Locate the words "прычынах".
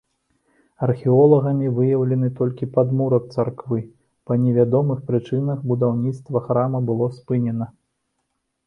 5.11-5.57